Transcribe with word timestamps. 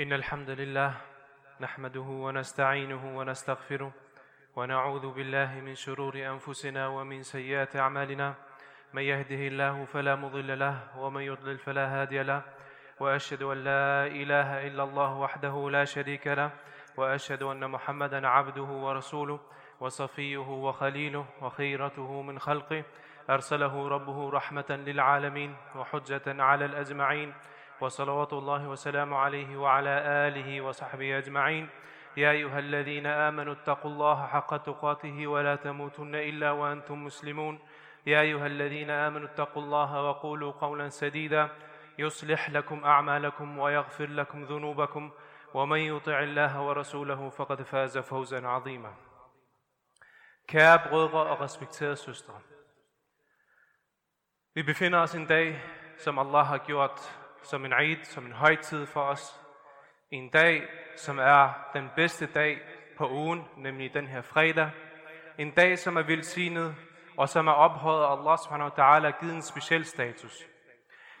إن 0.00 0.12
الحمد 0.12 0.50
لله 0.50 0.94
نحمده 1.60 2.00
ونستعينه 2.00 3.18
ونستغفره 3.18 3.92
ونعوذ 4.56 5.12
بالله 5.12 5.60
من 5.60 5.74
شرور 5.74 6.14
أنفسنا 6.16 6.88
ومن 6.88 7.22
سيئات 7.22 7.76
أعمالنا. 7.76 8.34
من 8.92 9.02
يهده 9.02 9.48
الله 9.48 9.84
فلا 9.84 10.14
مضل 10.16 10.58
له 10.58 10.98
ومن 10.98 11.22
يضلل 11.22 11.58
فلا 11.58 11.86
هادي 12.00 12.22
له. 12.22 12.42
وأشهد 13.00 13.42
أن 13.42 13.64
لا 13.64 14.06
إله 14.06 14.66
إلا 14.66 14.82
الله 14.82 15.14
وحده 15.14 15.70
لا 15.70 15.84
شريك 15.84 16.26
له. 16.26 16.50
وأشهد 16.96 17.42
أن 17.42 17.70
محمدا 17.70 18.28
عبده 18.28 18.62
ورسوله 18.62 19.40
وصفيه 19.80 20.38
وخليله 20.38 21.26
وخيرته 21.42 22.22
من 22.22 22.38
خلقه. 22.38 22.84
أرسله 23.30 23.88
ربه 23.88 24.30
رحمة 24.30 24.70
للعالمين 24.70 25.56
وحجة 25.76 26.42
على 26.42 26.64
الأجمعين. 26.64 27.34
وصلوات 27.80 28.32
الله 28.32 28.68
وسلام 28.68 29.14
عليه 29.14 29.56
وعلى 29.56 29.94
آله 30.28 30.60
وصحبه 30.60 31.18
أجمعين. 31.18 31.68
يا 32.16 32.30
أيها 32.30 32.58
الذين 32.58 33.06
آمنوا 33.06 33.52
اتقوا 33.52 33.90
الله 33.90 34.26
حق 34.26 34.56
تقاته 34.56 35.26
ولا 35.26 35.56
تموتن 35.56 36.14
إلا 36.14 36.50
وأنتم 36.50 37.04
مسلمون. 37.04 37.58
يا 38.06 38.20
أيها 38.20 38.46
الذين 38.46 38.90
آمنوا 38.90 39.28
اتقوا 39.28 39.62
الله 39.62 40.02
وقولوا 40.02 40.52
قولا 40.52 40.88
سديدا. 40.88 41.48
يصلح 41.98 42.50
لكم 42.50 42.84
أعمالكم 42.84 43.58
ويغفر 43.58 44.06
لكم 44.06 44.44
ذنوبكم. 44.44 45.10
ومن 45.54 45.78
يطع 45.78 46.20
الله 46.20 46.62
ورسوله 46.62 47.30
فقد 47.30 47.62
فاز 47.62 47.98
فوزا 47.98 48.46
عظيما. 48.46 48.94
Kære 50.48 50.78
brødre 50.88 51.22
og 51.26 51.40
respekterede 51.40 51.96
søstre. 51.96 52.34
Vi 54.54 54.62
befinder 54.62 54.98
os 54.98 55.14
en 55.14 55.26
dag, 55.26 55.62
som 55.98 56.18
Allah 56.18 56.44
har 56.46 56.58
gjort 56.58 57.20
som 57.42 57.64
en 57.64 57.72
Eid, 57.72 58.04
som 58.04 58.26
en 58.26 58.32
højtid 58.32 58.86
for 58.86 59.00
os. 59.00 59.40
En 60.10 60.28
dag, 60.28 60.62
som 60.96 61.18
er 61.18 61.68
den 61.72 61.90
bedste 61.96 62.26
dag 62.26 62.58
på 62.98 63.08
ugen, 63.08 63.48
nemlig 63.56 63.94
den 63.94 64.06
her 64.06 64.22
fredag. 64.22 64.70
En 65.38 65.50
dag, 65.50 65.78
som 65.78 65.96
er 65.96 66.02
velsignet, 66.02 66.74
og 67.16 67.28
som 67.28 67.46
er 67.46 67.52
ophøjet 67.52 68.04
af 68.04 68.12
Allah 68.12 68.38
subhanahu 68.38 68.70
wa 68.70 68.76
ta'ala 68.78 69.20
givet 69.20 69.34
en 69.34 69.42
speciel 69.42 69.84
status. 69.84 70.46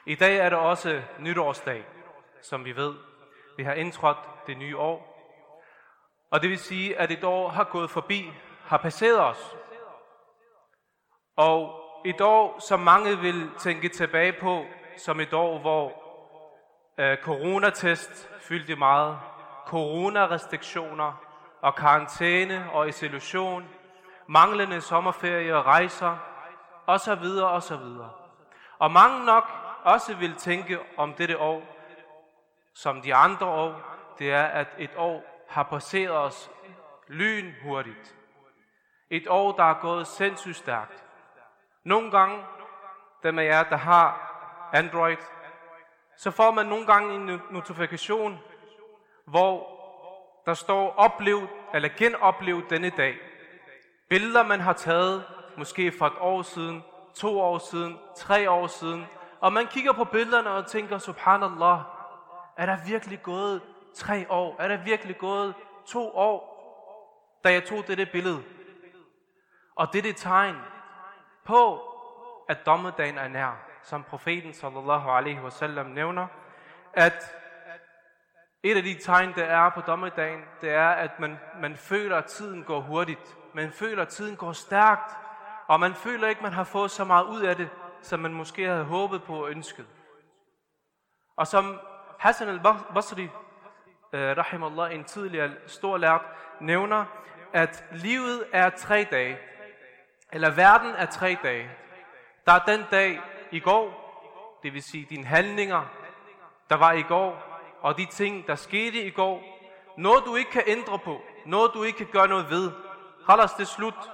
I 0.06 0.14
dag 0.14 0.36
er 0.36 0.48
det 0.48 0.58
også 0.58 1.02
nytårsdag, 1.18 1.84
som 2.42 2.64
vi 2.64 2.76
ved. 2.76 2.94
Vi 3.56 3.62
har 3.62 3.72
indtrådt 3.72 4.18
det 4.46 4.58
nye 4.58 4.76
år. 4.76 5.10
Og 6.30 6.42
det 6.42 6.50
vil 6.50 6.58
sige, 6.58 6.98
at 6.98 7.10
et 7.10 7.24
år 7.24 7.48
har 7.48 7.64
gået 7.64 7.90
forbi, 7.90 8.32
har 8.64 8.76
passeret 8.76 9.20
os. 9.20 9.56
Og 11.36 11.80
et 12.04 12.20
år, 12.20 12.58
som 12.58 12.80
mange 12.80 13.18
vil 13.18 13.50
tænke 13.58 13.88
tilbage 13.88 14.32
på, 14.40 14.64
som 14.96 15.20
et 15.20 15.32
år, 15.32 15.58
hvor 15.58 15.99
øh, 17.00 17.16
coronatest 17.18 18.30
fyldte 18.40 18.76
meget, 18.76 19.18
coronarestriktioner 19.66 21.12
og 21.60 21.74
karantæne 21.74 22.72
og 22.72 22.88
isolation, 22.88 23.68
manglende 24.26 24.80
sommerferie 24.80 25.56
og 25.56 25.66
rejser, 25.66 26.16
osv. 26.86 27.24
osv. 27.42 27.86
Og 28.78 28.90
mange 28.90 29.24
nok 29.24 29.44
også 29.84 30.14
vil 30.14 30.34
tænke 30.34 30.78
om 30.96 31.14
dette 31.14 31.38
år, 31.38 31.62
som 32.74 33.02
de 33.02 33.14
andre 33.14 33.46
år, 33.46 33.80
det 34.18 34.32
er, 34.32 34.44
at 34.44 34.68
et 34.78 34.90
år 34.96 35.44
har 35.48 35.62
passeret 35.62 36.16
os 36.16 36.50
lyn 37.08 37.52
hurtigt. 37.62 38.16
Et 39.10 39.28
år, 39.28 39.52
der 39.52 39.64
er 39.64 39.80
gået 39.80 40.06
sindssygt 40.06 40.56
stærkt. 40.56 41.04
Nogle 41.84 42.10
gange, 42.10 42.44
dem 43.22 43.38
af 43.38 43.44
jer, 43.44 43.62
der 43.62 43.76
har 43.76 44.30
Android, 44.72 45.16
så 46.20 46.30
får 46.30 46.50
man 46.50 46.66
nogle 46.66 46.86
gange 46.86 47.14
en 47.14 47.40
notifikation, 47.50 48.38
hvor 49.24 49.66
der 50.46 50.54
står 50.54 50.94
oplev 50.96 51.48
eller 51.74 51.88
genoplev 51.98 52.68
denne 52.70 52.90
dag. 52.90 53.16
Billeder, 54.08 54.42
man 54.42 54.60
har 54.60 54.72
taget, 54.72 55.24
måske 55.56 55.92
for 55.98 56.06
et 56.06 56.12
år 56.20 56.42
siden, 56.42 56.84
to 57.14 57.40
år 57.40 57.58
siden, 57.58 57.98
tre 58.16 58.50
år 58.50 58.66
siden, 58.66 59.06
og 59.40 59.52
man 59.52 59.66
kigger 59.66 59.92
på 59.92 60.04
billederne 60.04 60.50
og 60.50 60.66
tænker, 60.66 60.98
subhanallah, 60.98 61.78
er 62.56 62.66
der 62.66 62.76
virkelig 62.86 63.22
gået 63.22 63.62
tre 63.94 64.26
år? 64.30 64.56
Er 64.58 64.68
der 64.68 64.84
virkelig 64.84 65.18
gået 65.18 65.54
to 65.86 66.16
år, 66.16 66.50
da 67.44 67.52
jeg 67.52 67.64
tog 67.64 67.86
dette 67.86 68.06
billede? 68.06 68.42
Og 69.74 69.92
det 69.92 70.06
er 70.06 70.12
tegn 70.12 70.56
på, 71.44 71.80
at 72.48 72.66
dommedagen 72.66 73.18
er 73.18 73.28
nær, 73.28 73.69
som 73.82 74.04
profeten 74.04 74.54
sallallahu 74.54 75.10
alaihi 75.10 75.40
wasallam 75.40 75.86
nævner, 75.86 76.26
at 76.94 77.36
et 78.62 78.76
af 78.76 78.82
de 78.82 78.94
tegn, 78.94 79.34
der 79.34 79.44
er 79.44 79.70
på 79.70 79.80
dommedagen, 79.80 80.40
det 80.60 80.70
er, 80.70 80.88
at 80.88 81.20
man, 81.20 81.38
man 81.60 81.76
føler, 81.76 82.16
at 82.16 82.24
tiden 82.24 82.64
går 82.64 82.80
hurtigt. 82.80 83.36
Man 83.54 83.72
føler, 83.72 84.02
at 84.02 84.08
tiden 84.08 84.36
går 84.36 84.52
stærkt, 84.52 85.16
og 85.66 85.80
man 85.80 85.94
føler 85.94 86.28
ikke, 86.28 86.38
at 86.38 86.42
man 86.42 86.52
har 86.52 86.64
fået 86.64 86.90
så 86.90 87.04
meget 87.04 87.24
ud 87.24 87.42
af 87.42 87.56
det, 87.56 87.68
som 88.02 88.20
man 88.20 88.32
måske 88.32 88.66
havde 88.66 88.84
håbet 88.84 89.22
på 89.22 89.44
og 89.44 89.50
ønsket. 89.50 89.86
Og 91.36 91.46
som 91.46 91.80
Hassan 92.18 92.48
al-Basri, 92.48 93.22
øh, 94.12 94.30
eh, 94.30 94.36
rahimallah, 94.38 94.94
en 94.94 95.04
tidligere 95.04 95.50
stor 95.66 95.96
lært, 95.96 96.22
nævner, 96.60 97.04
at 97.52 97.84
livet 97.92 98.44
er 98.52 98.70
tre 98.70 99.06
dage, 99.10 99.38
eller 100.32 100.50
verden 100.50 100.90
er 100.90 101.06
tre 101.06 101.36
dage. 101.42 101.70
Der 102.46 102.52
er 102.52 102.58
den 102.58 102.84
dag 102.90 103.20
i 103.52 103.60
går, 103.60 104.10
det 104.62 104.72
vil 104.72 104.82
sige 104.82 105.06
dine 105.10 105.24
handlinger, 105.24 105.82
der 106.70 106.76
var 106.76 106.92
i 106.92 107.02
går, 107.02 107.42
og 107.80 107.98
de 107.98 108.06
ting, 108.06 108.46
der 108.46 108.54
skete 108.54 109.02
i 109.02 109.10
går, 109.10 109.42
noget 109.96 110.24
du 110.24 110.36
ikke 110.36 110.50
kan 110.50 110.62
ændre 110.66 110.98
på, 110.98 111.20
noget 111.46 111.70
du 111.74 111.82
ikke 111.82 111.98
kan 111.98 112.06
gøre 112.12 112.28
noget 112.28 112.50
ved. 112.50 112.72
Khalas, 113.26 113.52
det 113.52 113.68
slut. 113.68 114.10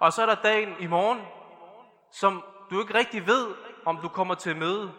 Og 0.00 0.12
så 0.12 0.22
er 0.22 0.26
der 0.26 0.34
dagen 0.34 0.74
i 0.78 0.86
morgen, 0.86 1.20
som 2.10 2.44
du 2.70 2.80
ikke 2.80 2.94
rigtig 2.94 3.26
ved, 3.26 3.54
om 3.84 3.96
du 3.96 4.08
kommer 4.08 4.34
til 4.34 4.56
møde. 4.56 4.92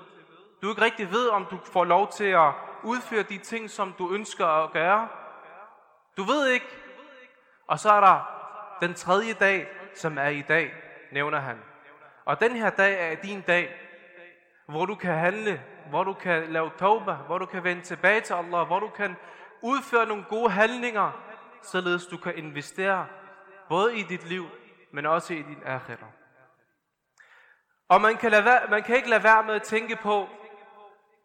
Du 0.62 0.70
ikke 0.70 0.82
rigtig 0.82 1.12
ved, 1.12 1.30
om 1.30 1.46
du 1.46 1.58
får 1.64 1.84
lov 1.84 2.12
til 2.12 2.24
at 2.26 2.52
udføre 2.84 3.24
de 3.24 3.38
ting, 3.38 3.70
som 3.70 3.94
du 3.97 4.14
ønsker 4.14 4.47
at 4.47 4.72
gøre. 4.72 5.08
Du 6.18 6.24
ved 6.24 6.47
ikke. 6.47 6.66
Og 7.68 7.80
så 7.80 7.90
er 7.90 8.00
der 8.00 8.30
den 8.82 8.94
tredje 8.94 9.34
dag, 9.34 9.68
som 9.96 10.18
er 10.18 10.28
i 10.28 10.42
dag, 10.42 10.74
nævner 11.12 11.40
han. 11.40 11.58
Og 12.25 12.40
den 12.40 12.56
her 12.56 12.69
dag 12.69 13.12
er 13.12 13.16
din 13.16 13.41
dag, 13.41 13.75
hvor 14.66 14.86
du 14.86 14.96
kan 14.96 15.13
handle, 15.13 15.62
hvor 15.90 16.03
du 16.03 16.13
kan 16.13 16.52
lave 16.52 16.72
tauba, 16.78 17.13
hvor 17.13 17.38
du 17.38 17.46
kan 17.46 17.63
vende 17.63 17.81
tilbage 17.81 18.22
til 18.22 18.34
Allah, 18.34 18.68
hvor 18.68 18.80
du 18.80 18.90
kan 18.90 19.16
udføre 19.62 20.06
nogle 20.06 20.24
gode 20.30 20.50
handlinger, 20.50 21.12
således 21.64 22.08
du 22.08 22.18
kan 22.18 22.38
investere 22.38 23.08
både 23.69 23.97
i 23.97 24.03
dit 24.03 24.30
liv, 24.30 24.46
men 24.94 25.06
også 25.06 25.34
i 25.34 25.41
din 25.41 25.62
akhirah. 25.66 26.09
Og 27.90 28.02
man 28.02 28.18
kan, 28.18 28.31
lade 28.31 28.46
være, 28.46 28.62
man 28.69 28.84
kan 28.84 28.96
ikke 28.96 29.09
lade 29.09 29.24
være 29.24 29.44
med 29.44 29.56
at 29.56 29.64
tænke 29.64 29.96
på 29.96 30.30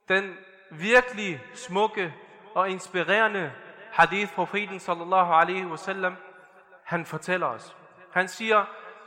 den 0.09 0.37
virkelig 0.71 1.43
smukke 1.55 2.15
og 2.55 2.71
inspirerende 2.71 3.53
hadith 3.93 4.33
profeten 4.33 4.81
sallallahu 4.81 5.33
alaihi 5.33 5.66
wasallam, 5.66 6.16
han 6.84 7.06
fortæller 7.06 7.47
os. 7.47 7.77
Han 8.12 8.28
siger, 8.28 8.65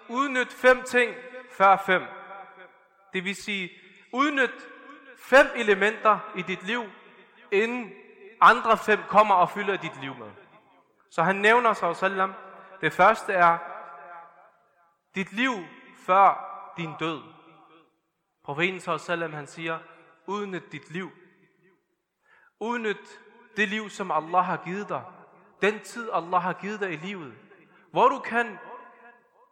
udnyt 0.09 0.53
fem 0.53 0.83
ting 0.83 1.15
før 1.57 1.77
fem. 1.85 2.01
Det 3.13 3.23
vil 3.23 3.35
sige, 3.35 3.69
udnyt 4.13 4.67
fem 5.17 5.47
elementer 5.55 6.19
i 6.35 6.41
dit 6.41 6.63
liv, 6.63 6.83
inden 7.51 7.93
andre 8.41 8.77
fem 8.77 8.99
kommer 9.07 9.35
og 9.35 9.49
fylder 9.49 9.77
dit 9.77 10.01
liv 10.01 10.15
med. 10.15 10.31
Så 11.09 11.23
han 11.23 11.35
nævner 11.35 11.73
sig 11.73 11.95
sallam, 11.95 12.33
det 12.81 12.93
første 12.93 13.33
er, 13.33 13.57
dit 15.15 15.33
liv 15.33 15.51
før 15.97 16.49
din 16.77 16.93
død. 16.99 17.21
Profeten 18.43 18.99
sallam, 18.99 19.33
han 19.33 19.47
siger, 19.47 19.79
udnyt 20.27 20.71
dit 20.71 20.89
liv. 20.89 21.11
Udnyt 22.59 23.21
det 23.57 23.69
liv, 23.69 23.89
som 23.89 24.11
Allah 24.11 24.45
har 24.45 24.57
givet 24.65 24.89
dig. 24.89 25.03
Den 25.61 25.79
tid, 25.79 26.09
Allah 26.13 26.41
har 26.41 26.53
givet 26.53 26.79
dig 26.79 26.93
i 26.93 26.95
livet. 26.95 27.33
Hvor 27.91 28.07
du 28.07 28.19
kan 28.19 28.59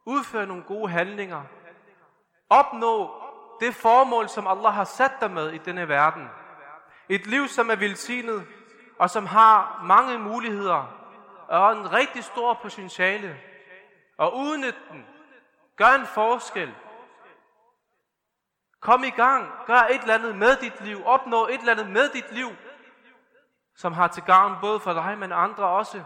udføre 0.06 0.46
nogle 0.46 0.64
gode 0.64 0.90
handlinger. 0.90 1.44
Opnå 2.52 3.22
det 3.60 3.76
formål, 3.76 4.30
som 4.30 4.48
Allah 4.48 4.74
har 4.74 4.84
sat 4.84 5.12
dig 5.22 5.32
med 5.32 5.52
i 5.52 5.58
denne 5.58 5.88
verden. 5.88 6.30
Et 7.10 7.28
liv, 7.28 7.48
som 7.48 7.70
er 7.70 7.76
velsignet, 7.76 8.48
og 9.00 9.10
som 9.10 9.26
har 9.26 9.82
mange 9.84 10.20
muligheder, 10.20 10.98
og 11.48 11.72
en 11.72 11.94
rigtig 11.94 12.24
stor 12.24 12.54
potentiale. 12.62 13.40
Og 14.18 14.38
udnyt 14.38 14.76
den. 14.92 15.06
Gør 15.78 16.00
en 16.00 16.06
forskel. 16.06 16.76
Kom 18.80 19.04
i 19.04 19.10
gang. 19.10 19.52
Gør 19.66 19.80
et 19.90 20.02
eller 20.02 20.14
andet 20.14 20.36
med 20.36 20.56
dit 20.56 20.82
liv. 20.82 21.06
Opnå 21.06 21.48
et 21.48 21.60
eller 21.60 21.72
andet 21.72 21.90
med 21.90 22.10
dit 22.10 22.32
liv, 22.32 22.50
som 23.76 23.94
har 23.94 24.08
til 24.08 24.24
gavn 24.24 24.56
både 24.62 24.80
for 24.80 24.94
dig, 24.94 25.18
men 25.18 25.32
andre 25.32 25.68
også, 25.68 26.04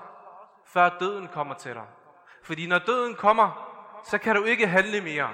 før 0.65 0.89
døden 1.00 1.27
kommer 1.27 1.53
til 1.53 1.74
dig. 1.74 1.86
Fordi 2.44 2.68
når 2.68 2.80
døden 2.80 3.15
kommer, 3.15 3.71
så 4.03 4.18
kan 4.18 4.36
du 4.36 4.44
ikke 4.44 4.68
handle 4.68 5.01
mere. 5.01 5.30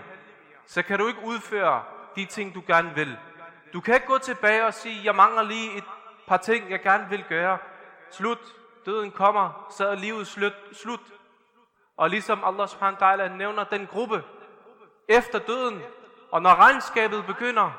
Så 0.65 0.81
kan 0.81 0.99
du 0.99 1.07
ikke 1.07 1.23
udføre 1.23 1.83
de 2.15 2.25
ting, 2.25 2.55
du 2.55 2.61
gerne 2.67 2.95
vil. 2.95 3.17
Du 3.73 3.81
kan 3.81 3.95
ikke 3.95 4.07
gå 4.07 4.17
tilbage 4.17 4.65
og 4.65 4.73
sige, 4.73 5.01
jeg 5.03 5.15
mangler 5.15 5.43
lige 5.43 5.77
et 5.77 5.83
par 6.27 6.37
ting, 6.37 6.69
jeg 6.69 6.81
gerne 6.81 7.09
vil 7.09 7.25
gøre. 7.29 7.57
Slut. 8.11 8.39
Døden 8.85 9.11
kommer, 9.11 9.67
så 9.77 9.87
er 9.87 9.95
livet 9.95 10.27
slut. 10.27 10.53
slut. 10.73 10.99
Og 11.97 12.09
ligesom 12.09 12.43
Allah 12.43 12.67
subhanahu 12.67 13.01
wa 13.01 13.13
ta'ala 13.13 13.27
nævner 13.27 13.63
den 13.63 13.87
gruppe, 13.87 14.23
efter 15.07 15.39
døden, 15.39 15.81
og 16.31 16.41
når 16.41 16.55
regnskabet 16.55 17.25
begynder, 17.25 17.71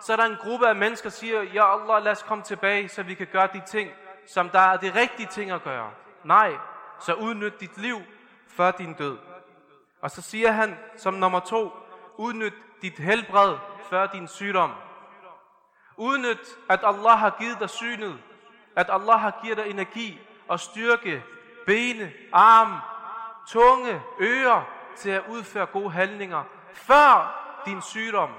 så 0.00 0.12
er 0.12 0.16
der 0.16 0.24
en 0.24 0.36
gruppe 0.40 0.68
af 0.68 0.76
mennesker, 0.76 1.08
der 1.10 1.14
siger, 1.14 1.42
ja 1.42 1.74
Allah, 1.74 2.04
lad 2.04 2.12
os 2.12 2.22
komme 2.22 2.44
tilbage, 2.44 2.88
så 2.88 3.02
vi 3.02 3.14
kan 3.14 3.26
gøre 3.32 3.48
de 3.52 3.62
ting, 3.66 3.90
som 4.26 4.48
der 4.48 4.58
er 4.58 4.76
de 4.76 4.94
rigtige 4.94 5.28
ting 5.28 5.50
at 5.50 5.62
gøre. 5.62 5.90
Nej, 6.24 6.56
så 7.00 7.14
udnyt 7.14 7.60
dit 7.60 7.78
liv 7.78 8.02
før 8.48 8.70
din 8.70 8.94
død. 8.94 9.18
Og 10.02 10.10
så 10.10 10.22
siger 10.22 10.50
han 10.50 10.78
som 10.96 11.14
nummer 11.14 11.40
to, 11.40 11.72
udnyt 12.16 12.54
dit 12.82 12.98
helbred 12.98 13.56
før 13.90 14.06
din 14.06 14.28
sygdom. 14.28 14.72
Udnyt, 15.96 16.58
at 16.68 16.80
Allah 16.82 17.18
har 17.18 17.36
givet 17.38 17.60
dig 17.60 17.70
synet, 17.70 18.18
at 18.76 18.86
Allah 18.90 19.20
har 19.20 19.40
givet 19.42 19.56
dig 19.56 19.70
energi 19.70 20.20
og 20.48 20.60
styrke, 20.60 21.22
bene, 21.66 22.12
arm, 22.32 22.76
tunge, 23.48 24.02
ører 24.20 24.62
til 24.96 25.10
at 25.10 25.22
udføre 25.28 25.66
gode 25.66 25.90
handlinger, 25.90 26.42
før 26.72 27.40
din 27.66 27.82
sygdom. 27.82 28.30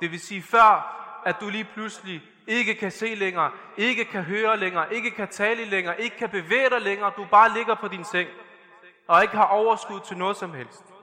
Det 0.00 0.10
vil 0.10 0.20
sige 0.20 0.42
før, 0.42 1.00
at 1.24 1.36
du 1.40 1.48
lige 1.48 1.68
pludselig 1.74 2.22
ikke 2.46 2.74
kan 2.74 2.90
se 2.90 3.14
længere, 3.14 3.50
ikke 3.76 4.04
kan 4.04 4.22
høre 4.22 4.56
længere, 4.56 4.94
ikke 4.94 5.10
kan 5.10 5.28
tale 5.28 5.64
længere, 5.64 6.00
ikke 6.00 6.16
kan 6.16 6.30
bevæge 6.30 6.70
dig 6.70 6.80
længere, 6.80 7.12
du 7.16 7.26
bare 7.30 7.52
ligger 7.52 7.74
på 7.74 7.88
din 7.88 8.04
seng, 8.04 8.28
og 9.08 9.22
ikke 9.22 9.36
har 9.36 9.46
overskud 9.46 10.00
til 10.00 10.16
noget 10.16 10.36
som 10.36 10.54
helst. 10.54 10.93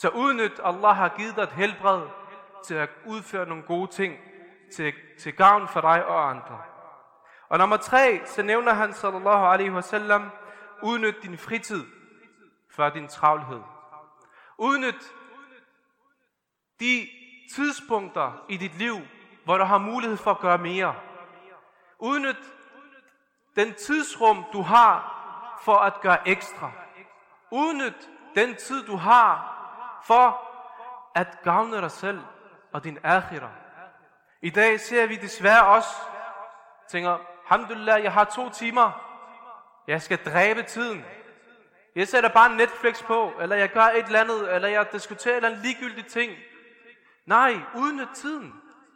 Så 0.00 0.08
udnyt, 0.08 0.60
Allah 0.64 0.96
har 0.96 1.08
givet 1.08 1.36
dig 1.36 1.42
et 1.42 1.52
helbred 1.52 2.08
til 2.64 2.74
at 2.74 2.90
udføre 3.06 3.46
nogle 3.46 3.62
gode 3.62 3.90
ting 3.90 4.18
til, 4.74 4.92
til 5.18 5.36
gavn 5.36 5.68
for 5.68 5.80
dig 5.80 6.06
og 6.06 6.30
andre. 6.30 6.62
Og 7.48 7.58
nummer 7.58 7.76
tre, 7.76 8.20
så 8.26 8.42
nævner 8.42 8.72
han 8.72 8.92
sallallahu 8.92 9.44
alaihi 9.44 9.70
wasallam, 9.70 10.30
udnyt 10.82 11.22
din 11.22 11.38
fritid 11.38 11.84
for 12.70 12.88
din 12.88 13.08
travlhed. 13.08 13.60
Udnyt 14.58 15.12
de 16.80 17.08
tidspunkter 17.54 18.44
i 18.48 18.56
dit 18.56 18.74
liv, 18.74 18.96
hvor 19.44 19.58
du 19.58 19.64
har 19.64 19.78
mulighed 19.78 20.16
for 20.16 20.30
at 20.30 20.40
gøre 20.40 20.58
mere. 20.58 20.94
Udnyt 21.98 22.54
den 23.56 23.74
tidsrum, 23.74 24.44
du 24.52 24.62
har 24.62 25.12
for 25.62 25.76
at 25.76 26.00
gøre 26.00 26.28
ekstra. 26.28 26.70
Udnyt 27.50 28.10
den 28.34 28.56
tid, 28.56 28.86
du 28.86 28.96
har 28.96 29.55
for 30.04 30.40
at 31.14 31.42
gavne 31.42 31.76
dig 31.76 31.90
selv 31.90 32.20
og 32.72 32.84
din 32.84 32.98
akhira. 33.02 33.50
I 34.42 34.50
dag 34.50 34.80
ser 34.80 35.06
vi 35.06 35.16
desværre 35.16 35.66
også, 35.66 35.90
tænker, 36.88 37.18
alhamdulillah, 37.44 38.02
jeg 38.02 38.12
har 38.12 38.24
to 38.24 38.50
timer. 38.50 39.02
Jeg 39.86 40.02
skal 40.02 40.18
dræbe 40.24 40.62
tiden. 40.62 41.04
Jeg 41.96 42.08
sætter 42.08 42.30
bare 42.30 42.56
Netflix 42.56 43.02
på, 43.04 43.32
eller 43.40 43.56
jeg 43.56 43.68
gør 43.68 43.82
et 43.82 44.06
eller 44.06 44.20
andet, 44.20 44.54
eller 44.54 44.68
jeg 44.68 44.92
diskuterer 44.92 45.34
en 45.34 45.36
eller 45.36 45.48
anden 45.48 45.62
ligegyldig 45.62 46.06
ting. 46.06 46.32
Nej, 47.26 47.56
udnyt 47.74 48.08
tiden. 48.14 48.54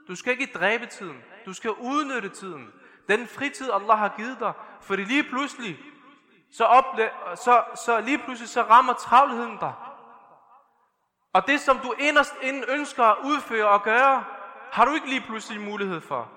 Du 0.09 0.15
skal 0.17 0.33
ikke 0.33 0.53
dræbe 0.55 0.87
tiden. 0.87 1.23
Du 1.47 1.53
skal 1.53 1.71
udnytte 1.71 2.29
tiden. 2.29 2.73
Den 3.09 3.27
fritid, 3.27 3.71
Allah 3.73 3.99
har 3.99 4.15
givet 4.17 4.41
dig. 4.41 4.53
Fordi 4.81 5.05
lige 5.05 5.23
pludselig, 5.23 5.79
så, 6.53 6.65
ople- 6.65 7.37
så, 7.37 7.65
så 7.85 8.01
lige 8.01 8.19
pludselig 8.19 8.49
så 8.49 8.63
rammer 8.63 8.93
travlheden 8.93 9.57
dig. 9.61 9.73
Og 11.33 11.47
det, 11.47 11.61
som 11.61 11.79
du 11.79 11.95
inderst 11.99 12.35
inden 12.43 12.65
ønsker 12.69 13.05
at 13.05 13.17
udføre 13.25 13.69
og 13.69 13.83
gøre, 13.83 14.25
har 14.73 14.85
du 14.85 14.95
ikke 14.95 15.09
lige 15.09 15.21
pludselig 15.21 15.61
mulighed 15.61 16.01
for. 16.01 16.29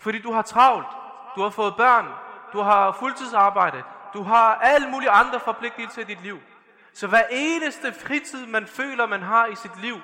Fordi 0.00 0.18
du 0.18 0.32
har 0.32 0.42
travlt. 0.42 0.86
Du 1.36 1.42
har 1.42 1.50
fået 1.50 1.76
børn. 1.76 2.08
Du 2.52 2.60
har 2.60 2.92
fuldtidsarbejde. 2.92 3.82
Du 4.14 4.22
har 4.22 4.54
alle 4.54 4.90
mulige 4.90 5.10
andre 5.10 5.40
forpligtelser 5.40 6.02
i 6.02 6.04
dit 6.04 6.22
liv. 6.22 6.38
Så 6.92 7.06
hver 7.06 7.22
eneste 7.30 7.92
fritid, 7.92 8.46
man 8.46 8.66
føler, 8.66 9.06
man 9.06 9.22
har 9.22 9.46
i 9.46 9.54
sit 9.54 9.80
liv, 9.80 9.96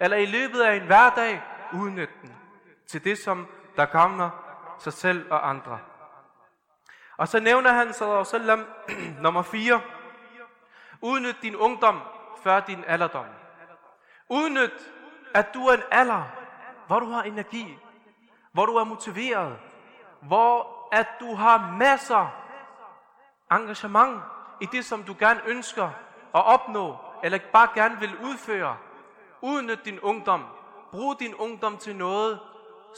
eller 0.00 0.16
i 0.16 0.26
løbet 0.26 0.60
af 0.60 0.76
en 0.76 0.86
hverdag, 0.86 1.42
udnyt 1.72 2.10
den 2.22 2.34
til 2.86 3.04
det, 3.04 3.18
som 3.18 3.46
der 3.76 3.84
gavner 3.84 4.30
sig 4.78 4.92
selv 4.92 5.32
og 5.32 5.48
andre. 5.48 5.78
Og 7.16 7.28
så 7.28 7.40
nævner 7.40 7.72
han, 7.72 7.92
sallam, 8.24 8.66
nummer 9.22 9.42
4, 9.42 9.80
udnyt 11.00 11.36
din 11.42 11.56
ungdom 11.56 12.00
før 12.42 12.60
din 12.60 12.84
alderdom. 12.86 13.26
Udnyt, 14.32 14.92
at 15.34 15.54
du 15.54 15.66
er 15.66 15.74
en 15.74 15.82
alder, 15.90 16.22
hvor 16.86 17.00
du 17.00 17.06
har 17.06 17.22
energi, 17.22 17.78
hvor 18.52 18.66
du 18.66 18.76
er 18.76 18.84
motiveret, 18.84 19.58
hvor 20.20 20.88
at 20.92 21.06
du 21.20 21.34
har 21.34 21.70
masser 21.78 22.42
engagement 23.50 24.22
i 24.60 24.66
det, 24.66 24.84
som 24.84 25.02
du 25.02 25.16
gerne 25.18 25.40
ønsker 25.46 25.86
at 26.34 26.44
opnå, 26.44 26.96
eller 27.22 27.38
bare 27.52 27.68
gerne 27.74 28.00
vil 28.00 28.16
udføre. 28.16 28.76
Udnyt 29.40 29.84
din 29.84 30.00
ungdom. 30.00 30.44
Brug 30.90 31.20
din 31.20 31.34
ungdom 31.34 31.78
til 31.78 31.96
noget, 31.96 32.40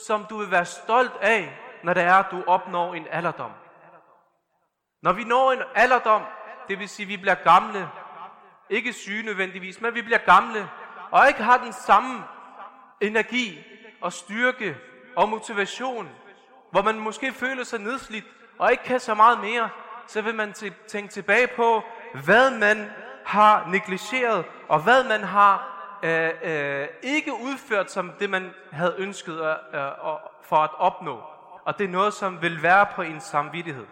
som 0.07 0.25
du 0.25 0.39
vil 0.39 0.51
være 0.51 0.65
stolt 0.65 1.17
af, 1.21 1.59
når 1.83 1.95
det 1.95 2.03
er, 2.03 2.15
at 2.15 2.27
du 2.31 2.45
opnår 2.47 2.95
en 2.95 3.07
alderdom. 3.11 3.51
Når 5.03 5.13
vi 5.13 5.25
når 5.25 5.53
en 5.53 5.63
alderdom, 5.75 6.23
det 6.69 6.79
vil 6.79 6.89
sige, 6.89 7.05
at 7.05 7.09
vi 7.09 7.17
bliver 7.17 7.35
gamle, 7.35 7.91
ikke 8.71 8.93
syge 8.93 9.23
nødvendigvis, 9.23 9.81
men 9.81 9.95
vi 9.95 10.03
bliver 10.03 10.19
gamle, 10.19 10.71
og 11.15 11.29
ikke 11.29 11.43
har 11.43 11.59
den 11.59 11.73
samme 11.73 12.23
energi 13.01 13.65
og 14.01 14.13
styrke 14.13 14.77
og 15.17 15.29
motivation, 15.29 16.09
hvor 16.71 16.83
man 16.83 16.99
måske 16.99 17.33
føler 17.33 17.65
sig 17.65 17.81
nedslidt 17.81 18.25
og 18.59 18.71
ikke 18.71 18.85
kan 18.85 19.01
så 19.01 19.15
meget 19.15 19.41
mere, 19.41 19.69
så 20.07 20.23
vil 20.23 20.35
man 20.35 20.53
tænke 20.89 21.13
tilbage 21.13 21.47
på, 21.47 21.83
hvad 22.25 22.51
man 22.51 22.91
har 23.25 23.69
negligeret, 23.71 24.45
og 24.69 24.83
hvad 24.83 25.05
man 25.05 25.25
har 25.25 25.81
øh, 26.03 26.31
øh, 26.43 26.89
ikke 27.03 27.33
udført 27.33 27.91
som 27.91 28.13
det, 28.19 28.31
man 28.31 28.51
havde 28.73 28.95
ønsket 28.99 29.41
øh, 29.41 29.81
øh, 29.81 29.91
for 30.43 30.57
at 30.57 30.71
opnå. 30.79 31.21
Og 31.65 31.79
det 31.79 31.85
er 31.85 31.89
noget, 31.89 32.15
som 32.15 32.43
vil 32.43 32.63
være 32.63 32.87
på 32.95 33.03
en 33.03 33.21
samvittighed. 33.21 33.87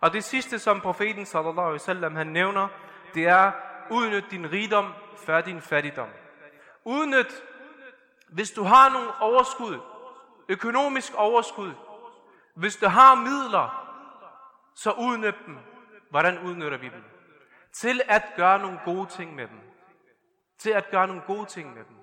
Og 0.00 0.12
det 0.12 0.24
sidste, 0.24 0.58
som 0.58 0.80
profeten 0.80 1.26
sallallahu 1.26 1.60
alaihi 1.60 1.72
wasallam 1.72 2.16
han 2.16 2.26
nævner, 2.26 2.68
det 3.14 3.28
er, 3.28 3.52
udnyt 3.90 4.30
din 4.30 4.52
rigdom 4.52 4.92
før 5.26 5.40
din 5.40 5.60
fattigdom. 5.60 6.08
Udnyt, 6.84 7.42
hvis 8.28 8.50
du 8.50 8.62
har 8.62 8.88
nogle 8.88 9.20
overskud, 9.20 9.78
økonomisk 10.48 11.14
overskud, 11.14 11.72
hvis 12.54 12.76
du 12.76 12.88
har 12.88 13.14
midler, 13.14 13.86
så 14.74 14.90
udnyt 14.90 15.34
dem. 15.46 15.58
Hvordan 16.10 16.38
udnytter 16.38 16.78
vi 16.78 16.88
dem? 16.88 17.04
Til 17.72 18.02
at 18.08 18.22
gøre 18.36 18.58
nogle 18.58 18.80
gode 18.84 19.06
ting 19.06 19.34
med 19.34 19.48
dem. 19.48 19.60
Til 20.58 20.70
at 20.70 20.90
gøre 20.90 21.06
nogle 21.06 21.22
gode 21.26 21.46
ting 21.46 21.74
med 21.74 21.84
dem. 21.84 21.96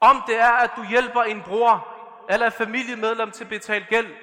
Om 0.00 0.22
det 0.26 0.40
er, 0.40 0.52
at 0.52 0.70
du 0.76 0.84
hjælper 0.84 1.22
en 1.22 1.42
bror 1.42 1.88
eller 2.28 2.46
et 2.46 2.52
familiemedlem 2.52 3.30
til 3.30 3.44
at 3.44 3.50
betale 3.50 3.86
gæld, 3.88 4.14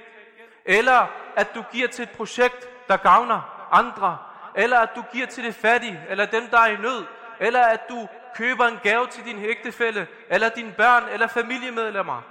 eller 0.65 1.07
at 1.35 1.55
du 1.55 1.63
giver 1.71 1.87
til 1.87 2.03
et 2.03 2.11
projekt, 2.17 2.87
der 2.87 2.97
gavner 2.97 3.67
andre, 3.71 4.17
eller 4.55 4.79
at 4.79 4.89
du 4.95 5.03
giver 5.11 5.27
til 5.27 5.43
det 5.43 5.55
fattige, 5.55 6.05
eller 6.09 6.25
dem, 6.25 6.47
der 6.47 6.59
er 6.59 6.67
i 6.67 6.77
nød, 6.77 7.05
eller 7.39 7.61
at 7.61 7.89
du 7.89 8.07
køber 8.37 8.65
en 8.65 8.79
gave 8.83 9.07
til 9.07 9.25
din 9.25 9.39
ægtefælle, 9.45 10.07
eller 10.29 10.49
dine 10.49 10.73
børn, 10.77 11.03
eller 11.09 11.27
familiemedlemmer. 11.27 12.21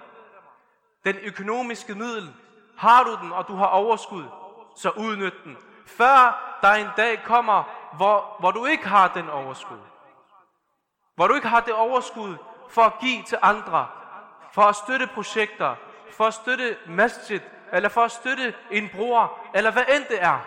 Den 1.04 1.16
økonomiske 1.16 1.94
middel, 1.94 2.34
har 2.76 3.02
du 3.02 3.18
den, 3.22 3.32
og 3.32 3.48
du 3.48 3.56
har 3.56 3.66
overskud, 3.66 4.25
så 4.76 4.90
udnyt 4.90 5.44
den. 5.44 5.56
Før 5.86 6.58
der 6.62 6.72
en 6.72 6.88
dag 6.96 7.22
kommer, 7.25 7.62
hvor, 7.96 8.36
hvor 8.40 8.50
du 8.50 8.66
ikke 8.66 8.88
har 8.88 9.08
den 9.08 9.30
overskud. 9.30 9.78
Hvor 11.14 11.26
du 11.26 11.34
ikke 11.34 11.48
har 11.48 11.60
det 11.60 11.75
overskud 11.75 12.36
for 12.70 12.82
at 12.82 12.92
give 13.00 13.22
til 13.22 13.38
andre, 13.42 13.86
for 14.52 14.62
at 14.62 14.76
støtte 14.76 15.06
projekter, 15.06 15.75
for 16.12 16.25
at 16.25 16.34
støtte 16.34 16.76
masjid, 16.86 17.40
eller 17.72 17.88
for 17.88 18.00
at 18.00 18.12
støtte 18.12 18.54
en 18.70 18.88
bror, 18.94 19.38
eller 19.54 19.70
hvad 19.70 19.84
end 19.96 20.04
det 20.08 20.22
er, 20.22 20.38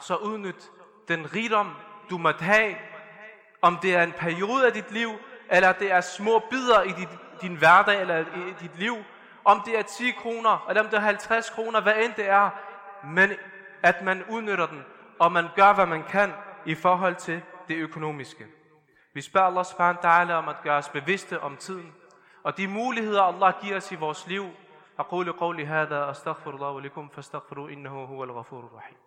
så 0.00 0.16
udnyt 0.16 0.70
den 1.08 1.34
rigdom, 1.34 1.76
du 2.10 2.18
måtte 2.18 2.44
have, 2.44 2.74
om 3.65 3.77
det 3.81 3.95
er 3.95 4.03
en 4.03 4.11
periode 4.11 4.65
af 4.65 4.73
dit 4.73 4.91
liv, 4.91 5.09
eller 5.49 5.71
det 5.71 5.91
er 5.91 6.01
små 6.01 6.39
bidder 6.49 6.81
i 6.81 6.91
dit, 6.91 7.09
din 7.41 7.55
hverdag, 7.55 8.01
eller 8.01 8.19
i 8.19 8.53
dit 8.59 8.79
liv, 8.79 8.95
om 9.45 9.61
det 9.65 9.79
er 9.79 9.81
10 9.81 10.11
kroner, 10.11 10.65
eller 10.69 10.83
om 10.83 10.89
det 10.89 10.97
er 10.97 11.01
50 11.01 11.49
kroner, 11.49 11.81
hvad 11.81 11.95
end 11.95 12.13
det 12.13 12.29
er, 12.29 12.49
men 13.05 13.29
at 13.83 14.01
man 14.01 14.23
udnytter 14.29 14.67
den, 14.67 14.85
og 15.19 15.31
man 15.31 15.47
gør, 15.55 15.73
hvad 15.73 15.85
man 15.85 16.03
kan 16.03 16.33
i 16.65 16.75
forhold 16.75 17.15
til 17.15 17.41
det 17.67 17.75
økonomiske. 17.75 18.47
Vi 19.13 19.21
spørger 19.21 19.47
Allah 19.47 19.65
subhanahu 19.65 19.99
wa 20.03 20.23
ta'ala 20.23 20.31
om 20.31 20.49
at 20.49 20.55
gøre 20.63 20.77
os 20.77 20.89
bevidste 20.89 21.39
om 21.39 21.57
tiden, 21.57 21.95
og 22.43 22.57
de 22.57 22.67
muligheder, 22.67 23.21
Allah 23.21 23.53
giver 23.61 23.77
os 23.77 23.91
i 23.91 23.95
vores 23.95 24.27
liv. 24.27 24.51
أقول 24.99 25.31
قولي 25.31 25.65
هذا 25.65 26.11
أستغفر 26.11 26.55
الله 26.55 26.71
ولكم 26.71 27.07
فاستغفروا 27.07 27.69
إنه 27.69 28.03
هو 28.03 28.23
الغفور 28.23 28.65
الرحيم 28.65 28.97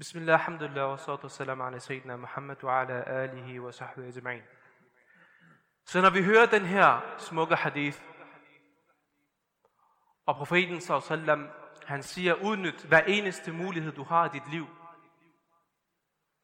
بسم 0.00 0.18
الله 0.18 0.34
الحمد 0.34 0.62
لله 0.62 0.86
والصلاة 0.86 1.20
والسلام 1.22 1.62
على 1.62 1.78
سيدنا 1.78 2.16
Muhammad 2.16 2.56
wa 2.62 2.80
ala 2.80 3.02
alihi 3.02 3.60
wa 3.60 3.72
sahbihi 3.72 4.08
ajma'in. 4.08 4.42
Så 5.86 6.00
når 6.00 6.10
vi 6.10 6.22
hører 6.22 6.46
den 6.46 6.62
her 6.62 7.14
smukke 7.18 7.56
hadith, 7.56 7.98
og 10.26 10.36
profeten 10.36 10.80
sallam, 10.80 11.48
han 11.86 12.02
siger, 12.02 12.34
udnyt 12.34 12.84
hver 12.84 13.00
eneste 13.00 13.52
mulighed, 13.52 13.92
du 13.92 14.02
har 14.04 14.26
i 14.26 14.28
dit 14.32 14.50
liv. 14.50 14.66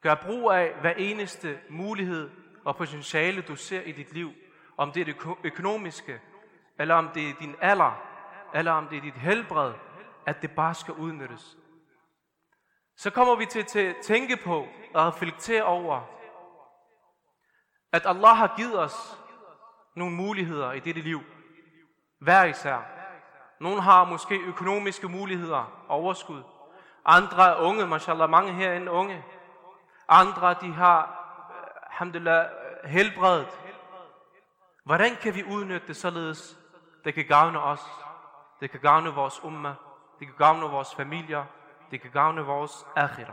Gør 0.01 0.15
brug 0.15 0.51
af 0.51 0.73
hver 0.81 0.93
eneste 0.93 1.59
mulighed 1.69 2.29
og 2.65 2.75
potentiale, 2.75 3.41
du 3.41 3.55
ser 3.55 3.81
i 3.81 3.91
dit 3.91 4.13
liv. 4.13 4.31
Om 4.77 4.91
det 4.91 5.01
er 5.01 5.05
det 5.05 5.15
økonomiske, 5.43 6.21
eller 6.79 6.95
om 6.95 7.09
det 7.13 7.29
er 7.29 7.33
din 7.39 7.55
alder, 7.61 8.03
eller 8.53 8.71
om 8.71 8.87
det 8.87 8.97
er 8.97 9.01
dit 9.01 9.13
helbred, 9.17 9.73
at 10.25 10.41
det 10.41 10.51
bare 10.51 10.73
skal 10.73 10.93
udnyttes. 10.93 11.57
Så 12.98 13.10
kommer 13.10 13.36
vi 13.36 13.46
til 13.46 13.78
at 13.78 13.96
tænke 14.02 14.36
på 14.36 14.66
og 14.94 15.06
reflektere 15.06 15.62
over, 15.62 16.00
at 17.92 18.06
Allah 18.06 18.36
har 18.36 18.54
givet 18.56 18.80
os 18.80 19.18
nogle 19.96 20.14
muligheder 20.14 20.72
i 20.72 20.80
dette 20.80 21.00
liv. 21.00 21.20
Hver 22.20 22.44
især. 22.44 22.78
Nogle 23.60 23.82
har 23.82 24.04
måske 24.04 24.38
økonomiske 24.38 25.08
muligheder, 25.08 25.84
overskud. 25.88 26.42
Andre 27.04 27.50
er 27.50 27.56
unge, 27.56 27.86
mashallah, 27.86 28.30
mange 28.30 28.52
herinde 28.52 28.90
unge. 28.90 29.24
Andre, 30.08 30.54
de 30.54 30.72
har, 30.72 31.00
øh, 31.50 31.90
alhamdulillah, 31.90 32.46
øh, 32.84 32.90
helbredet. 32.90 33.60
Hvordan 34.84 35.16
kan 35.16 35.34
vi 35.34 35.44
udnytte 35.44 35.86
det 35.86 35.96
således, 35.96 36.58
det 37.04 37.14
kan 37.14 37.26
gavne 37.26 37.60
os, 37.60 37.80
det 38.60 38.70
kan 38.70 38.80
gavne 38.80 39.10
vores 39.10 39.44
umma, 39.44 39.74
det 40.18 40.26
kan 40.26 40.36
gavne 40.38 40.66
vores 40.66 40.94
familier, 40.94 41.44
det 41.90 42.00
kan 42.00 42.10
gavne 42.10 42.42
vores 42.42 42.86
akhira. 42.96 43.32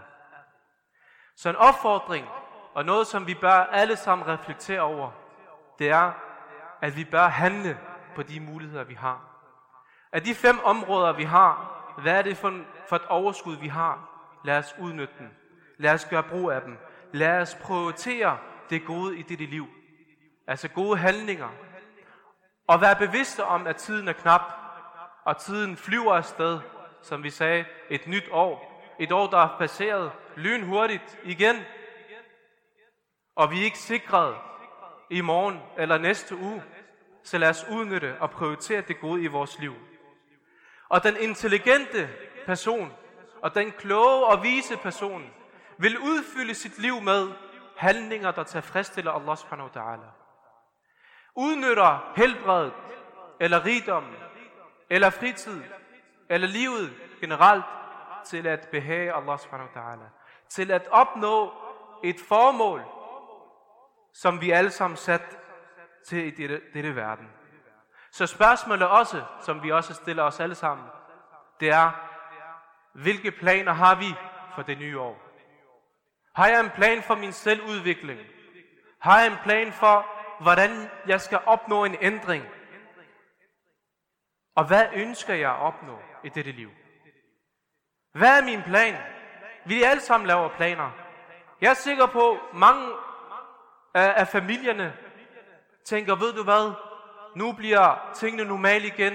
Så 1.36 1.50
en 1.50 1.56
opfordring, 1.56 2.28
og 2.74 2.86
noget 2.86 3.08
som 3.08 3.28
vi 3.28 3.34
bør 3.34 3.52
alle 3.52 3.96
sammen 3.96 4.28
reflektere 4.28 4.82
over, 4.82 5.12
det 5.80 5.90
er, 5.90 6.12
at 6.82 6.96
vi 6.96 7.06
bør 7.06 7.28
handle 7.28 7.80
på 8.16 8.24
de 8.24 8.40
muligheder, 8.40 8.84
vi 8.84 8.94
har. 8.94 9.36
Af 10.12 10.24
de 10.24 10.36
fem 10.36 10.60
områder, 10.64 11.14
vi 11.14 11.24
har, 11.24 11.76
hvad 12.02 12.18
er 12.18 12.22
det 12.22 12.38
for, 12.38 12.60
for 12.90 12.96
et 12.96 13.06
overskud, 13.06 13.56
vi 13.56 13.68
har? 13.68 14.10
Lad 14.44 14.58
os 14.58 14.76
udnytte 14.80 15.14
dem. 15.20 15.30
Lad 15.78 15.94
os 15.94 16.06
gøre 16.06 16.24
brug 16.24 16.52
af 16.52 16.62
dem. 16.62 16.78
Lad 17.14 17.42
os 17.42 17.56
prioritere 17.56 18.38
det 18.70 18.86
gode 18.86 19.18
i 19.18 19.22
dette 19.22 19.46
liv. 19.46 19.68
Altså 20.48 20.68
gode 20.68 20.98
handlinger. 20.98 21.50
Og 22.68 22.82
være 22.82 22.96
bevidste 22.96 23.46
om, 23.46 23.68
at 23.68 23.76
tiden 23.76 24.08
er 24.08 24.14
knap, 24.14 24.42
og 25.26 25.38
tiden 25.38 25.78
flyver 25.78 26.14
afsted, 26.14 26.60
som 27.06 27.24
vi 27.24 27.30
sagde, 27.30 27.66
et 27.90 28.08
nyt 28.08 28.30
år. 28.32 28.84
Et 29.00 29.12
år, 29.12 29.28
der 29.28 29.38
er 29.38 29.58
passeret 29.58 30.12
lynhurtigt 30.36 31.20
igen. 31.24 31.56
Og 33.36 33.52
vi 33.52 33.60
er 33.60 33.64
ikke 33.64 33.78
sikret 33.78 34.36
i 35.10 35.22
morgen 35.22 35.62
eller 35.78 35.98
næste 35.98 36.36
uge. 36.36 36.64
Så 37.24 37.38
lad 37.38 37.50
os 37.50 37.66
udnytte 37.72 38.16
og 38.20 38.32
prioritere 38.32 38.82
det 38.82 39.00
gode 39.00 39.24
i 39.24 39.28
vores 39.28 39.60
liv. 39.60 39.76
Og 40.90 41.04
den 41.04 41.18
intelligente 41.18 42.10
person, 42.46 42.94
og 43.42 43.56
den 43.56 43.72
kloge 43.72 44.26
og 44.26 44.44
vise 44.44 44.78
person, 44.78 45.34
vil 45.78 45.98
udfylde 45.98 46.54
sit 46.54 46.80
liv 46.80 47.02
med 47.02 47.32
handlinger, 47.78 48.32
der 48.32 48.44
tilfredsstiller 48.44 49.12
Allah 49.12 49.38
subhanahu 49.38 49.70
wa 49.76 49.82
ta'ala. 49.82 50.08
Udnytter 51.36 52.14
helbredet, 52.16 52.74
eller 53.40 53.66
rigdommen, 53.66 54.16
eller 54.90 55.10
fritid, 55.10 55.62
eller 56.30 56.48
livet 56.48 56.94
generelt, 57.22 57.66
til 58.26 58.48
at 58.48 58.68
behage 58.72 59.14
Allah 59.14 59.40
subhanahu 59.40 59.70
wa 59.76 59.82
ta'ala. 59.82 60.06
Til 60.50 60.72
at 60.72 60.88
opnå 60.92 61.54
et 62.04 62.16
formål, 62.28 62.86
som 64.14 64.42
vi 64.42 64.52
alle 64.52 64.72
sammen 64.72 64.98
sat 64.98 65.38
til 66.08 66.26
i 66.28 66.30
dette, 66.32 66.62
dette 66.74 66.96
verden. 66.96 67.30
Så 68.12 68.28
spørgsmålet 68.28 68.88
også, 68.88 69.24
som 69.42 69.64
vi 69.64 69.72
også 69.72 69.94
stiller 69.94 70.24
os 70.24 70.40
alle 70.40 70.56
sammen, 70.56 70.88
det 71.60 71.70
er, 71.70 71.92
hvilke 72.94 73.32
planer 73.32 73.74
har 73.74 73.96
vi 73.96 74.16
for 74.56 74.62
det 74.62 74.78
nye 74.78 75.00
år? 75.00 75.18
Har 76.36 76.48
jeg 76.48 76.60
en 76.60 76.70
plan 76.70 77.04
for 77.04 77.16
min 77.16 77.32
selvudvikling? 77.32 78.20
Har 79.02 79.20
jeg 79.20 79.32
en 79.32 79.38
plan 79.44 79.74
for, 79.74 80.06
hvordan 80.42 80.90
jeg 81.08 81.22
skal 81.22 81.40
opnå 81.46 81.86
en 81.86 81.96
ændring? 82.02 82.46
Og 84.56 84.68
hvad 84.68 84.86
ønsker 84.94 85.34
jeg 85.34 85.52
at 85.52 85.62
opnå 85.62 86.00
i 86.26 86.30
dette 86.30 86.52
liv? 86.52 86.70
Hvad 88.12 88.40
er 88.40 88.46
min 88.46 88.62
plan? 88.64 88.96
Vi 89.66 89.84
alle 89.84 90.02
sammen 90.02 90.28
laver 90.28 90.50
planer. 90.58 90.92
Jeg 91.62 91.70
er 91.70 91.74
sikker 91.74 92.06
på, 92.06 92.32
at 92.32 92.40
mange 92.54 92.90
af 93.94 94.28
familierne 94.28 94.98
tænker, 95.86 96.16
ved 96.16 96.34
du 96.34 96.44
hvad, 96.44 96.74
nu 97.36 97.52
bliver 97.52 98.12
tingene 98.16 98.46
normale 98.46 98.88
igen. 98.88 99.14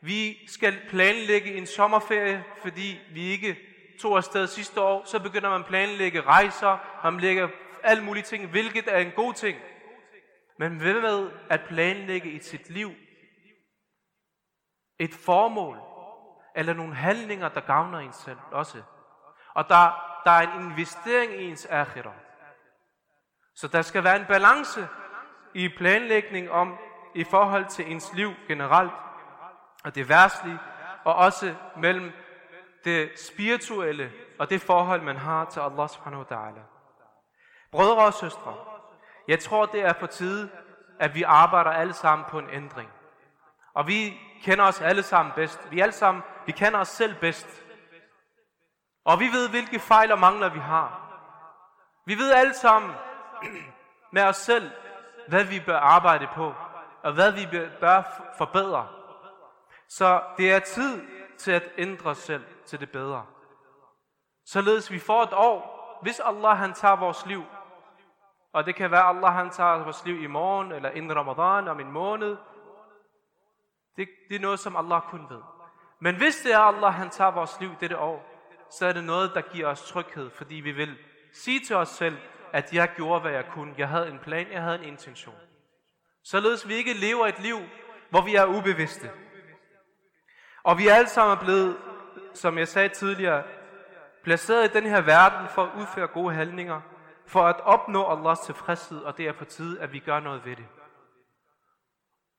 Vi 0.00 0.48
skal 0.48 0.80
planlægge 0.88 1.54
en 1.54 1.66
sommerferie, 1.66 2.44
fordi 2.62 3.00
vi 3.12 3.22
ikke 3.22 3.56
tog 4.00 4.16
afsted 4.16 4.46
sidste 4.46 4.80
år. 4.80 5.04
Så 5.04 5.22
begynder 5.22 5.50
man 5.50 5.60
at 5.60 5.66
planlægge 5.66 6.20
rejser, 6.20 7.00
man 7.04 7.20
lægger 7.20 7.48
alle 7.82 8.04
mulige 8.04 8.22
ting, 8.22 8.46
hvilket 8.46 8.84
er 8.88 8.98
en 8.98 9.12
god 9.16 9.34
ting. 9.34 9.58
Men 10.58 10.76
hvad 10.76 11.00
med 11.00 11.30
at 11.50 11.60
planlægge 11.68 12.30
i 12.30 12.38
sit 12.38 12.70
liv 12.70 12.92
et 14.98 15.14
formål, 15.14 15.93
eller 16.54 16.74
nogle 16.74 16.94
handlinger, 16.94 17.48
der 17.48 17.60
gavner 17.60 17.98
en 17.98 18.12
selv 18.12 18.38
også. 18.52 18.82
Og 19.54 19.68
der, 19.68 20.20
der 20.24 20.30
er 20.30 20.40
en 20.40 20.70
investering 20.70 21.32
i 21.32 21.50
ens 21.50 21.66
akhira. 21.66 22.12
Så 23.54 23.68
der 23.68 23.82
skal 23.82 24.04
være 24.04 24.16
en 24.16 24.26
balance 24.26 24.88
i 25.54 25.68
planlægning 25.68 26.50
om, 26.50 26.78
i 27.14 27.24
forhold 27.24 27.66
til 27.66 27.92
ens 27.92 28.12
liv 28.12 28.32
generelt, 28.48 28.92
og 29.84 29.94
det 29.94 30.08
værtslige, 30.08 30.58
og 31.04 31.14
også 31.14 31.54
mellem 31.76 32.12
det 32.84 33.18
spirituelle 33.18 34.12
og 34.38 34.50
det 34.50 34.60
forhold, 34.60 35.02
man 35.02 35.16
har 35.16 35.44
til 35.44 35.60
Allah 35.60 35.88
subhanahu 35.88 36.24
wa 36.30 36.36
ta'ala. 36.36 36.60
Brødre 37.72 38.06
og 38.06 38.14
søstre, 38.14 38.56
jeg 39.28 39.38
tror, 39.40 39.66
det 39.66 39.80
er 39.80 39.92
på 39.92 40.06
tide, 40.06 40.50
at 41.00 41.14
vi 41.14 41.22
arbejder 41.22 41.70
alle 41.70 41.92
sammen 41.92 42.24
på 42.28 42.38
en 42.38 42.50
ændring. 42.50 42.90
Og 43.74 43.86
vi 43.86 44.20
kender 44.42 44.64
os 44.64 44.80
alle 44.80 45.02
sammen 45.02 45.32
bedst. 45.34 45.70
Vi 45.70 45.80
alle 45.80 45.92
sammen, 45.92 46.22
vi 46.46 46.52
kender 46.52 46.80
os 46.80 46.88
selv 46.88 47.14
bedst. 47.20 47.64
Og 49.04 49.20
vi 49.20 49.24
ved, 49.24 49.48
hvilke 49.48 49.78
fejl 49.78 50.12
og 50.12 50.18
mangler 50.18 50.48
vi 50.48 50.58
har. 50.58 51.00
Vi 52.06 52.14
ved 52.14 52.32
alle 52.32 52.54
sammen 52.54 52.92
med 54.12 54.22
os 54.22 54.36
selv, 54.36 54.70
hvad 55.28 55.44
vi 55.44 55.60
bør 55.60 55.78
arbejde 55.78 56.28
på, 56.34 56.54
og 57.02 57.12
hvad 57.12 57.32
vi 57.32 57.46
bør 57.80 58.02
forbedre. 58.38 58.88
Så 59.88 60.22
det 60.36 60.52
er 60.52 60.58
tid 60.58 61.02
til 61.38 61.52
at 61.52 61.72
ændre 61.78 62.10
os 62.10 62.18
selv 62.18 62.44
til 62.66 62.80
det 62.80 62.90
bedre. 62.90 63.26
Således 64.46 64.90
vi 64.90 64.98
får 64.98 65.22
et 65.22 65.32
år, 65.32 65.74
hvis 66.02 66.20
Allah 66.20 66.58
han 66.58 66.72
tager 66.72 66.96
vores 66.96 67.26
liv, 67.26 67.44
og 68.52 68.66
det 68.66 68.74
kan 68.74 68.90
være, 68.90 69.02
Allah 69.02 69.32
han 69.32 69.50
tager 69.50 69.84
vores 69.84 70.04
liv 70.04 70.22
i 70.22 70.26
morgen, 70.26 70.72
eller 70.72 70.90
inden 70.90 71.16
Ramadan 71.16 71.68
om 71.68 71.80
en 71.80 71.92
måned, 71.92 72.36
det, 73.96 74.08
det 74.28 74.36
er 74.36 74.40
noget, 74.40 74.60
som 74.60 74.76
Allah 74.76 75.02
kun 75.02 75.26
ved. 75.30 75.40
Men 76.00 76.16
hvis 76.16 76.36
det 76.36 76.52
er 76.52 76.58
Allah, 76.58 76.94
han 76.94 77.10
tager 77.10 77.30
vores 77.30 77.60
liv 77.60 77.70
dette 77.80 77.98
år, 77.98 78.30
så 78.70 78.86
er 78.86 78.92
det 78.92 79.04
noget, 79.04 79.30
der 79.34 79.40
giver 79.40 79.68
os 79.68 79.82
tryghed, 79.82 80.30
fordi 80.30 80.54
vi 80.54 80.72
vil 80.72 80.98
sige 81.32 81.60
til 81.60 81.76
os 81.76 81.88
selv, 81.88 82.16
at 82.52 82.72
jeg 82.72 82.88
gjorde, 82.96 83.20
hvad 83.20 83.32
jeg 83.32 83.46
kunne. 83.50 83.74
Jeg 83.78 83.88
havde 83.88 84.08
en 84.08 84.18
plan, 84.18 84.52
jeg 84.52 84.62
havde 84.62 84.78
en 84.78 84.84
intention. 84.84 85.34
Således 86.24 86.68
vi 86.68 86.74
ikke 86.74 86.92
lever 86.92 87.26
et 87.26 87.38
liv, 87.38 87.58
hvor 88.10 88.20
vi 88.20 88.34
er 88.34 88.46
ubevidste. 88.46 89.10
Og 90.62 90.78
vi 90.78 90.88
er 90.88 90.94
alle 90.94 91.08
sammen 91.08 91.38
blevet, 91.38 91.76
som 92.34 92.58
jeg 92.58 92.68
sagde 92.68 92.88
tidligere, 92.88 93.42
placeret 94.24 94.64
i 94.64 94.72
den 94.72 94.86
her 94.86 95.00
verden 95.00 95.48
for 95.48 95.62
at 95.62 95.80
udføre 95.80 96.06
gode 96.06 96.34
handlinger, 96.34 96.80
for 97.26 97.42
at 97.42 97.60
opnå 97.60 98.16
Allahs 98.16 98.40
tilfredshed, 98.40 99.02
og 99.02 99.16
det 99.16 99.26
er 99.28 99.32
på 99.32 99.44
tide, 99.44 99.80
at 99.80 99.92
vi 99.92 99.98
gør 99.98 100.20
noget 100.20 100.44
ved 100.44 100.56
det. 100.56 100.66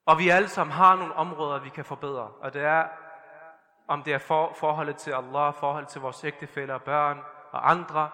Og 0.06 0.20
vi 0.20 0.30
alle 0.30 0.48
sammen 0.48 0.74
har 0.74 0.96
nogle 0.96 1.14
områder, 1.14 1.60
vi 1.60 1.70
kan 1.70 1.86
forbedre. 1.86 2.28
Og 2.28 2.54
det 2.54 2.62
er, 2.62 2.88
om 3.88 4.04
det 4.04 4.14
er 4.14 4.18
for, 4.18 4.54
forholdet 4.60 4.96
til 4.96 5.12
Allah, 5.12 5.54
forhold 5.54 5.86
til 5.86 6.02
vores 6.02 6.24
ægtefæller, 6.24 6.78
børn 6.78 7.20
og 7.52 7.70
andre. 7.72 8.10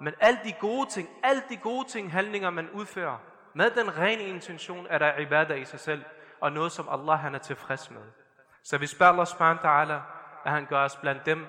Men 0.00 0.14
alle 0.20 0.40
de 0.44 0.52
gode 0.52 0.90
ting, 0.90 1.08
alle 1.22 1.42
de 1.48 1.56
gode 1.56 1.88
ting, 1.88 2.12
handlinger 2.12 2.50
man 2.50 2.70
udfører, 2.70 3.16
med 3.54 3.70
den 3.70 3.98
rene 3.98 4.22
intention, 4.22 4.86
er 4.90 4.98
der 4.98 5.18
ibadah 5.18 5.60
i 5.60 5.64
sig 5.64 5.80
selv, 5.80 6.04
og 6.40 6.52
noget, 6.52 6.72
som 6.72 6.88
Allah 6.88 7.18
han 7.18 7.34
er 7.34 7.38
tilfreds 7.38 7.90
med. 7.90 8.02
Så 8.62 8.78
vi 8.78 8.86
spørger 8.86 9.12
Allah 9.12 9.26
subhanahu 9.26 9.62
ta'ala, 9.62 10.00
at 10.44 10.52
han 10.52 10.66
gør 10.66 10.84
os 10.84 10.96
blandt 10.96 11.26
dem, 11.26 11.46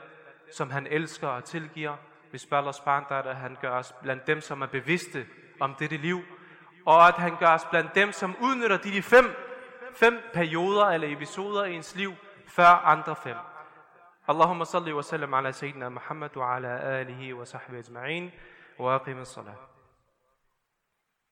som 0.56 0.70
han 0.70 0.88
elsker 0.88 1.28
og 1.28 1.44
tilgiver. 1.44 1.96
Vi 2.32 2.38
spørger 2.38 2.62
Allah 2.62 2.74
subhanahu 2.74 3.10
ta'ala, 3.10 3.28
at 3.28 3.36
han 3.36 3.58
gør 3.62 3.72
os 3.72 3.96
blandt 4.02 4.28
dem, 4.28 4.42
som 4.42 4.62
er 4.62 4.68
bevidste 4.68 5.26
om 5.60 5.76
dette 5.80 5.98
liv, 5.98 6.22
og 6.86 7.08
at 7.08 7.14
han 7.14 7.38
gør 7.38 7.54
os 7.54 7.66
blandt 7.66 7.96
dem, 7.96 8.12
som 8.12 8.36
udnytter 8.42 8.78
de, 8.78 8.92
de 8.92 9.02
fem 9.02 9.36
fem 9.96 10.22
perioder 10.34 10.86
eller 10.86 11.08
episoder 11.08 11.64
i 11.66 11.76
ens 11.76 11.96
liv, 11.96 12.14
før 12.48 12.66
andre 12.66 13.16
fem. 13.16 13.36
اللهم 14.30 14.64
صل 14.64 14.92
وسلم 14.92 15.36
على 15.36 15.52
سيدنا 15.52 15.90
محمد 15.90 16.38
وعلى 16.38 16.68
آله 17.02 17.34
وصحبه 17.34 17.80
أجمعين 17.80 18.32
وأقم 18.80 19.18
الصلاة. 19.18 19.71